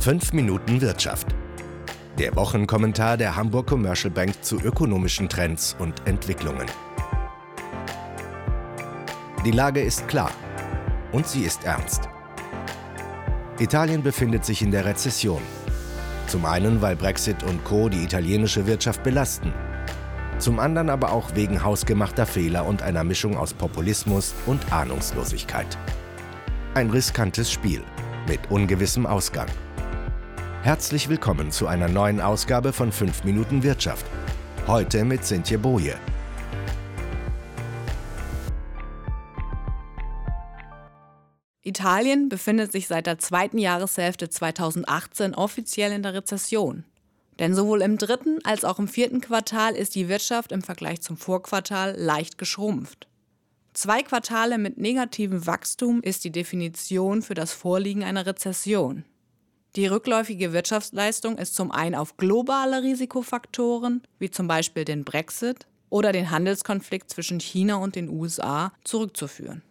5 0.00 0.32
Minuten 0.32 0.80
Wirtschaft. 0.80 1.26
Der 2.18 2.34
Wochenkommentar 2.34 3.18
der 3.18 3.36
Hamburg 3.36 3.66
Commercial 3.66 4.10
Bank 4.10 4.42
zu 4.42 4.58
ökonomischen 4.58 5.28
Trends 5.28 5.76
und 5.78 6.06
Entwicklungen. 6.06 6.66
Die 9.44 9.50
Lage 9.50 9.82
ist 9.82 10.08
klar 10.08 10.30
und 11.12 11.26
sie 11.26 11.42
ist 11.42 11.64
ernst. 11.64 12.08
Italien 13.58 14.02
befindet 14.02 14.46
sich 14.46 14.62
in 14.62 14.70
der 14.70 14.86
Rezession. 14.86 15.42
Zum 16.28 16.46
einen, 16.46 16.80
weil 16.80 16.96
Brexit 16.96 17.42
und 17.42 17.62
Co 17.64 17.90
die 17.90 18.02
italienische 18.02 18.66
Wirtschaft 18.66 19.02
belasten. 19.02 19.52
Zum 20.38 20.60
anderen 20.60 20.88
aber 20.88 21.12
auch 21.12 21.34
wegen 21.34 21.62
hausgemachter 21.62 22.24
Fehler 22.24 22.64
und 22.64 22.80
einer 22.80 23.04
Mischung 23.04 23.36
aus 23.36 23.52
Populismus 23.52 24.32
und 24.46 24.72
Ahnungslosigkeit. 24.72 25.76
Ein 26.72 26.88
riskantes 26.88 27.52
Spiel 27.52 27.82
mit 28.26 28.50
ungewissem 28.50 29.04
Ausgang. 29.04 29.48
Herzlich 30.62 31.08
willkommen 31.08 31.50
zu 31.50 31.68
einer 31.68 31.88
neuen 31.88 32.20
Ausgabe 32.20 32.74
von 32.74 32.92
5 32.92 33.24
Minuten 33.24 33.62
Wirtschaft. 33.62 34.04
Heute 34.66 35.06
mit 35.06 35.24
Sintje 35.24 35.56
Boje. 35.56 35.98
Italien 41.62 42.28
befindet 42.28 42.72
sich 42.72 42.88
seit 42.88 43.06
der 43.06 43.18
zweiten 43.18 43.56
Jahreshälfte 43.56 44.28
2018 44.28 45.34
offiziell 45.34 45.92
in 45.92 46.02
der 46.02 46.12
Rezession. 46.12 46.84
Denn 47.38 47.54
sowohl 47.54 47.80
im 47.80 47.96
dritten 47.96 48.40
als 48.44 48.66
auch 48.66 48.78
im 48.78 48.86
vierten 48.86 49.22
Quartal 49.22 49.74
ist 49.74 49.94
die 49.94 50.10
Wirtschaft 50.10 50.52
im 50.52 50.60
Vergleich 50.60 51.00
zum 51.00 51.16
Vorquartal 51.16 51.94
leicht 51.96 52.36
geschrumpft. 52.36 53.08
Zwei 53.72 54.02
Quartale 54.02 54.58
mit 54.58 54.76
negativem 54.76 55.46
Wachstum 55.46 56.02
ist 56.02 56.22
die 56.24 56.32
Definition 56.32 57.22
für 57.22 57.34
das 57.34 57.54
Vorliegen 57.54 58.04
einer 58.04 58.26
Rezession. 58.26 59.06
Die 59.76 59.86
rückläufige 59.86 60.52
Wirtschaftsleistung 60.52 61.38
ist 61.38 61.54
zum 61.54 61.70
einen 61.70 61.94
auf 61.94 62.16
globale 62.16 62.82
Risikofaktoren, 62.82 64.02
wie 64.18 64.30
zum 64.30 64.48
Beispiel 64.48 64.84
den 64.84 65.04
Brexit 65.04 65.66
oder 65.90 66.12
den 66.12 66.30
Handelskonflikt 66.30 67.08
zwischen 67.10 67.38
China 67.38 67.76
und 67.76 67.94
den 67.94 68.08
USA, 68.08 68.72
zurückzuführen. 68.84 69.62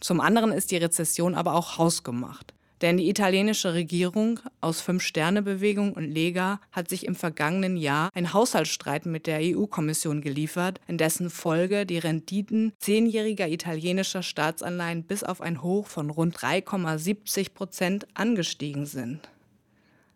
Zum 0.00 0.20
anderen 0.20 0.50
ist 0.50 0.72
die 0.72 0.76
Rezession 0.76 1.36
aber 1.36 1.54
auch 1.54 1.78
hausgemacht. 1.78 2.54
Denn 2.82 2.96
die 2.96 3.08
italienische 3.08 3.74
Regierung 3.74 4.40
aus 4.60 4.80
Fünf-Sterne-Bewegung 4.80 5.92
und 5.92 6.10
Lega 6.10 6.60
hat 6.72 6.88
sich 6.88 7.06
im 7.06 7.14
vergangenen 7.14 7.76
Jahr 7.76 8.10
einen 8.12 8.32
Haushaltsstreit 8.32 9.06
mit 9.06 9.28
der 9.28 9.38
EU-Kommission 9.40 10.20
geliefert, 10.20 10.80
in 10.88 10.98
dessen 10.98 11.30
Folge 11.30 11.86
die 11.86 11.98
Renditen 11.98 12.72
zehnjähriger 12.80 13.48
italienischer 13.48 14.24
Staatsanleihen 14.24 15.04
bis 15.04 15.22
auf 15.22 15.40
ein 15.40 15.62
Hoch 15.62 15.86
von 15.86 16.10
rund 16.10 16.36
3,70 16.36 17.54
Prozent 17.54 18.08
angestiegen 18.14 18.84
sind. 18.84 19.30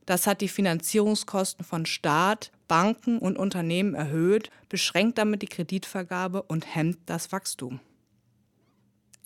Das 0.05 0.27
hat 0.27 0.41
die 0.41 0.49
Finanzierungskosten 0.49 1.65
von 1.65 1.87
Staat, 1.87 2.51
Banken 2.67 3.19
und 3.19 3.39
Unternehmen 3.39 3.95
erhöht, 3.95 4.51
beschränkt 4.69 5.19
damit 5.19 5.43
die 5.43 5.47
Kreditvergabe 5.47 6.43
und 6.43 6.75
hemmt 6.75 6.99
das 7.07 7.31
Wachstum. 7.31 7.79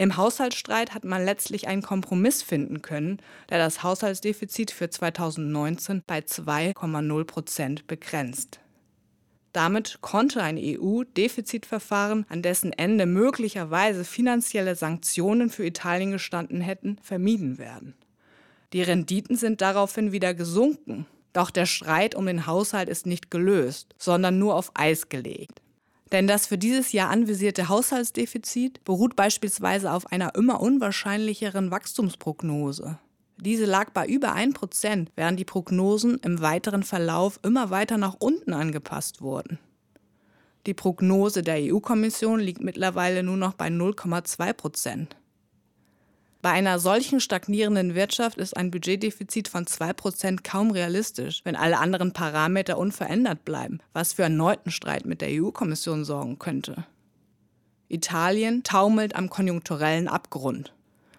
Im 0.01 0.17
Haushaltsstreit 0.17 0.95
hat 0.95 1.05
man 1.05 1.27
letztlich 1.27 1.69
einen 1.69 1.83
Kompromiss 1.83 2.43
finden 2.43 2.81
können, 2.81 3.21
der 3.51 3.59
das 3.59 3.83
Haushaltsdefizit 3.83 4.71
für 4.71 4.89
2019 4.89 6.05
bei 6.07 6.21
2,0 6.21 7.25
Prozent 7.25 7.87
begrenzt. 7.87 8.61
Damit 9.53 9.99
konnte 10.01 10.43
ein 10.43 10.57
EU-Defizitverfahren, 10.59 12.25
an 12.31 12.41
dessen 12.41 12.73
Ende 12.73 13.05
möglicherweise 13.05 14.07
finanzielle 14.07 14.75
Sanktionen 14.75 15.51
für 15.51 15.67
Italien 15.67 16.13
gestanden 16.13 16.63
hätten, 16.63 16.97
vermieden 17.03 17.59
werden. 17.59 17.93
Die 18.73 18.81
Renditen 18.81 19.37
sind 19.37 19.61
daraufhin 19.61 20.13
wieder 20.13 20.33
gesunken. 20.33 21.05
Doch 21.35 21.51
der 21.51 21.67
Streit 21.67 22.15
um 22.15 22.25
den 22.25 22.47
Haushalt 22.47 22.89
ist 22.89 23.05
nicht 23.05 23.31
gelöst, 23.31 23.95
sondern 23.99 24.39
nur 24.39 24.55
auf 24.55 24.71
Eis 24.73 25.11
gelegt. 25.11 25.61
Denn 26.13 26.27
das 26.27 26.47
für 26.47 26.59
dieses 26.59 26.93
Jahr 26.93 27.11
anvisierte 27.11 27.69
Haushaltsdefizit 27.69 28.83
beruht 28.85 29.15
beispielsweise 29.15 29.93
auf 29.93 30.11
einer 30.11 30.35
immer 30.35 30.61
unwahrscheinlicheren 30.61 31.71
Wachstumsprognose. 31.71 32.99
Diese 33.39 33.65
lag 33.65 33.91
bei 33.91 34.07
über 34.07 34.35
1%, 34.35 35.07
während 35.17 35.39
die 35.39 35.45
Prognosen 35.45 36.19
im 36.19 36.41
weiteren 36.43 36.83
Verlauf 36.83 37.39
immer 37.43 37.71
weiter 37.71 37.97
nach 37.97 38.17
unten 38.19 38.53
angepasst 38.53 39.23
wurden. 39.23 39.59
Die 40.67 40.75
Prognose 40.75 41.43
der 41.43 41.57
EU-Kommission 41.59 42.39
liegt 42.39 42.61
mittlerweile 42.61 43.23
nur 43.23 43.39
noch 43.39 43.55
bei 43.55 43.69
0,2 43.69 44.53
Prozent. 44.53 45.17
Bei 46.43 46.51
einer 46.53 46.79
solchen 46.79 47.21
stagnierenden 47.21 47.95
Wirtschaft 47.95 48.39
ist 48.39 48.57
ein 48.57 48.71
Budgetdefizit 48.71 49.49
von 49.49 49.67
2% 49.67 50.43
kaum 50.43 50.71
realistisch, 50.71 51.43
wenn 51.45 51.55
alle 51.55 51.79
anderen 51.79 52.13
Parameter 52.13 52.79
unverändert 52.79 53.45
bleiben, 53.45 53.81
was 53.93 54.15
für 54.15 54.23
erneuten 54.23 54.71
Streit 54.71 55.05
mit 55.05 55.21
der 55.21 55.29
EU-Kommission 55.31 56.05
sorgen 56.05 56.39
könnte. 56.39 56.87
Italien 57.89 58.63
taumelt 58.63 59.17
am 59.17 59.29
konjunkturellen 59.29 60.09
Abgrund. 60.09 60.73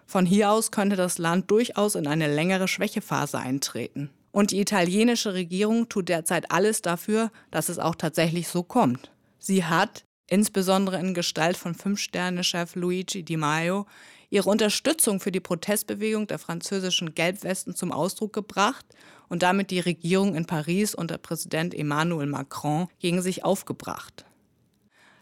Von 0.06 0.26
hier 0.26 0.50
aus 0.50 0.72
könnte 0.72 0.96
das 0.96 1.18
Land 1.18 1.50
durchaus 1.50 1.94
in 1.94 2.06
eine 2.06 2.34
längere 2.34 2.66
Schwächephase 2.66 3.38
eintreten. 3.38 4.10
Und 4.32 4.50
die 4.50 4.60
italienische 4.60 5.34
Regierung 5.34 5.88
tut 5.88 6.08
derzeit 6.08 6.50
alles 6.50 6.82
dafür, 6.82 7.30
dass 7.50 7.68
es 7.68 7.78
auch 7.78 7.94
tatsächlich 7.94 8.48
so 8.48 8.62
kommt. 8.62 9.12
Sie 9.38 9.64
hat, 9.64 10.04
insbesondere 10.32 10.98
in 10.98 11.12
Gestalt 11.12 11.58
von 11.58 11.74
Fünf-Sterne-Chef 11.74 12.74
Luigi 12.74 13.22
Di 13.22 13.36
Maio, 13.36 13.84
ihre 14.30 14.48
Unterstützung 14.48 15.20
für 15.20 15.30
die 15.30 15.40
Protestbewegung 15.40 16.26
der 16.26 16.38
französischen 16.38 17.14
Gelbwesten 17.14 17.76
zum 17.76 17.92
Ausdruck 17.92 18.32
gebracht 18.32 18.86
und 19.28 19.42
damit 19.42 19.70
die 19.70 19.80
Regierung 19.80 20.34
in 20.34 20.46
Paris 20.46 20.94
unter 20.94 21.18
Präsident 21.18 21.74
Emmanuel 21.74 22.28
Macron 22.28 22.88
gegen 22.98 23.20
sich 23.20 23.44
aufgebracht. 23.44 24.24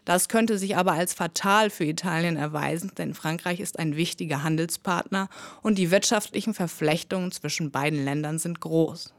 Das 0.05 0.29
könnte 0.29 0.57
sich 0.57 0.77
aber 0.77 0.93
als 0.93 1.13
fatal 1.13 1.69
für 1.69 1.83
Italien 1.83 2.37
erweisen, 2.37 2.93
denn 2.97 3.13
Frankreich 3.13 3.59
ist 3.59 3.79
ein 3.79 3.97
wichtiger 3.97 4.43
Handelspartner 4.43 5.27
und 5.61 5.77
die 5.77 5.91
wirtschaftlichen 5.91 6.53
Verflechtungen 6.53 7.33
zwischen 7.33 7.69
beiden 7.69 8.05
Ländern 8.05 8.39
sind 8.39 8.61
groß. 8.61 9.13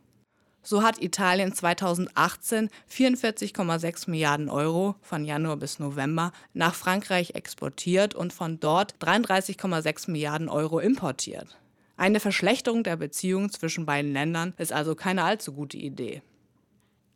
So 0.63 0.83
hat 0.83 1.03
Italien 1.03 1.53
2018 1.53 2.71
44,6 2.89 4.09
Milliarden 4.09 4.49
Euro 4.49 4.95
von 5.03 5.25
Januar 5.25 5.57
bis 5.57 5.81
November 5.81 6.33
nach 6.55 6.75
Frankreich 6.75 7.35
exportiert 7.35 8.15
und 8.15 8.33
von 8.33 8.61
dort 8.61 8.95
33,6 9.01 10.11
Milliarden 10.11 10.49
Euro 10.49 10.79
importiert. 10.79 11.59
Eine 11.97 12.21
Verschlechterung 12.21 12.85
der 12.85 12.97
Beziehungen 12.97 13.51
zwischen 13.51 13.87
beiden 13.87 14.13
Ländern 14.13 14.55
ist 14.57 14.73
also 14.73 14.95
keine 14.95 15.25
allzu 15.25 15.53
gute 15.53 15.77
Idee. 15.77 16.23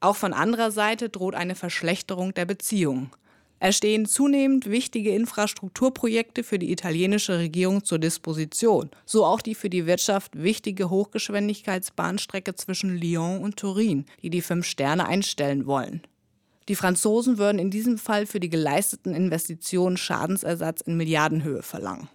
Auch 0.00 0.16
von 0.16 0.32
anderer 0.32 0.70
Seite 0.70 1.08
droht 1.08 1.34
eine 1.34 1.54
Verschlechterung 1.54 2.34
der 2.34 2.44
Beziehungen. 2.44 3.10
Es 3.58 3.76
stehen 3.76 4.04
zunehmend 4.04 4.70
wichtige 4.70 5.14
Infrastrukturprojekte 5.14 6.42
für 6.42 6.58
die 6.58 6.70
italienische 6.70 7.38
Regierung 7.38 7.84
zur 7.84 7.98
Disposition, 7.98 8.90
so 9.06 9.24
auch 9.24 9.40
die 9.40 9.54
für 9.54 9.70
die 9.70 9.86
Wirtschaft 9.86 10.42
wichtige 10.42 10.90
Hochgeschwindigkeitsbahnstrecke 10.90 12.54
zwischen 12.54 12.96
Lyon 12.96 13.40
und 13.40 13.56
Turin, 13.56 14.04
die 14.22 14.30
die 14.30 14.42
Fünf 14.42 14.66
Sterne 14.66 15.06
einstellen 15.06 15.66
wollen. 15.66 16.02
Die 16.68 16.74
Franzosen 16.74 17.38
würden 17.38 17.58
in 17.58 17.70
diesem 17.70 17.96
Fall 17.96 18.26
für 18.26 18.40
die 18.40 18.50
geleisteten 18.50 19.14
Investitionen 19.14 19.96
Schadensersatz 19.96 20.82
in 20.82 20.96
Milliardenhöhe 20.96 21.62
verlangen. 21.62 22.08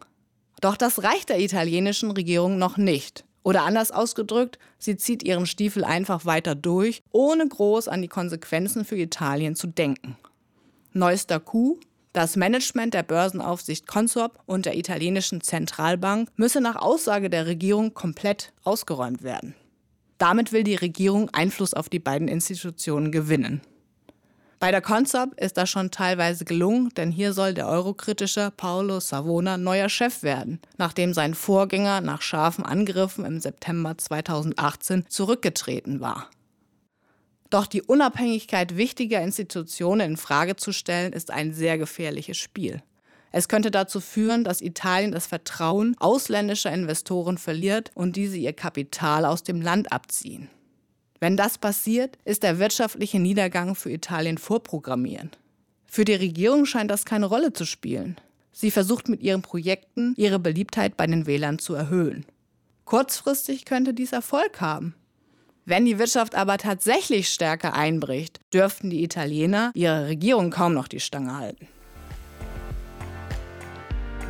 Doch 0.59 0.77
das 0.77 1.01
reicht 1.01 1.29
der 1.29 1.39
italienischen 1.39 2.11
Regierung 2.11 2.59
noch 2.59 2.77
nicht. 2.77 3.25
Oder 3.43 3.63
anders 3.63 3.91
ausgedrückt, 3.91 4.59
sie 4.77 4.97
zieht 4.97 5.23
ihren 5.23 5.47
Stiefel 5.47 5.83
einfach 5.83 6.25
weiter 6.25 6.53
durch, 6.53 7.01
ohne 7.11 7.47
groß 7.47 7.87
an 7.87 8.03
die 8.03 8.07
Konsequenzen 8.07 8.85
für 8.85 8.97
Italien 8.97 9.55
zu 9.55 9.65
denken. 9.65 10.17
Neuester 10.93 11.39
Coup, 11.39 11.79
das 12.11 12.35
Management 12.35 12.93
der 12.93 13.03
Börsenaufsicht 13.03 13.87
Consop 13.87 14.39
und 14.45 14.65
der 14.65 14.77
italienischen 14.77 15.39
Zentralbank 15.39 16.29
müsse 16.35 16.59
nach 16.59 16.75
Aussage 16.75 17.29
der 17.29 17.45
Regierung 17.45 17.93
komplett 17.93 18.51
ausgeräumt 18.63 19.23
werden. 19.23 19.55
Damit 20.17 20.51
will 20.51 20.63
die 20.63 20.75
Regierung 20.75 21.29
Einfluss 21.29 21.73
auf 21.73 21.87
die 21.87 21.99
beiden 21.99 22.27
Institutionen 22.27 23.11
gewinnen. 23.11 23.61
Bei 24.59 24.69
der 24.69 24.81
Consop 24.81 25.33
ist 25.39 25.57
das 25.57 25.69
schon 25.69 25.89
teilweise 25.89 26.43
gelungen, 26.45 26.89
denn 26.89 27.09
hier 27.09 27.33
soll 27.33 27.53
der 27.53 27.67
eurokritische 27.67 28.51
Paolo 28.55 28.99
Savona 28.99 29.57
neuer 29.57 29.89
Chef 29.89 30.21
werden, 30.21 30.59
nachdem 30.77 31.13
sein 31.13 31.33
Vorgänger 31.33 32.01
nach 32.01 32.21
scharfen 32.21 32.65
Angriffen 32.65 33.23
im 33.25 33.39
September 33.39 33.97
2018 33.97 35.05
zurückgetreten 35.07 36.01
war. 36.01 36.29
Doch 37.51 37.67
die 37.67 37.81
Unabhängigkeit 37.81 38.77
wichtiger 38.77 39.21
Institutionen 39.21 40.11
in 40.11 40.17
Frage 40.17 40.55
zu 40.55 40.71
stellen, 40.71 41.11
ist 41.11 41.31
ein 41.31 41.53
sehr 41.53 41.77
gefährliches 41.77 42.37
Spiel. 42.37 42.81
Es 43.33 43.49
könnte 43.49 43.71
dazu 43.71 43.99
führen, 43.99 44.43
dass 44.45 44.61
Italien 44.61 45.11
das 45.11 45.27
Vertrauen 45.27 45.95
ausländischer 45.99 46.71
Investoren 46.71 47.37
verliert 47.37 47.91
und 47.93 48.15
diese 48.15 48.37
ihr 48.37 48.53
Kapital 48.53 49.25
aus 49.25 49.43
dem 49.43 49.61
Land 49.61 49.91
abziehen. 49.91 50.49
Wenn 51.19 51.37
das 51.37 51.57
passiert, 51.57 52.17
ist 52.23 52.43
der 52.43 52.57
wirtschaftliche 52.57 53.19
Niedergang 53.19 53.75
für 53.75 53.91
Italien 53.91 54.37
vorprogrammiert. 54.37 55.37
Für 55.85 56.05
die 56.05 56.15
Regierung 56.15 56.65
scheint 56.65 56.89
das 56.89 57.03
keine 57.03 57.25
Rolle 57.25 57.51
zu 57.51 57.65
spielen. 57.65 58.15
Sie 58.53 58.71
versucht 58.71 59.09
mit 59.09 59.21
ihren 59.21 59.41
Projekten 59.41 60.13
ihre 60.15 60.39
Beliebtheit 60.39 60.95
bei 60.95 61.05
den 61.05 61.25
Wählern 61.25 61.59
zu 61.59 61.73
erhöhen. 61.73 62.25
Kurzfristig 62.85 63.65
könnte 63.65 63.93
dies 63.93 64.13
Erfolg 64.13 64.61
haben. 64.61 64.95
Wenn 65.65 65.85
die 65.85 65.99
Wirtschaft 65.99 66.33
aber 66.33 66.57
tatsächlich 66.57 67.29
stärker 67.29 67.75
einbricht, 67.75 68.39
dürften 68.51 68.89
die 68.89 69.03
Italiener 69.03 69.71
ihre 69.75 70.07
Regierung 70.07 70.49
kaum 70.49 70.73
noch 70.73 70.87
die 70.87 70.99
Stange 70.99 71.37
halten. 71.37 71.67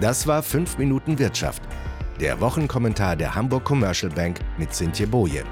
Das 0.02 0.28
war 0.28 0.44
5 0.44 0.78
Minuten 0.78 1.20
Wirtschaft, 1.20 1.62
der 2.20 2.42
Wochenkommentar 2.42 3.16
der 3.16 3.34
Hamburg 3.34 3.64
Commercial 3.64 4.12
Bank 4.12 4.40
mit 4.58 4.74
Cintje 4.74 5.08
Boje. 5.08 5.44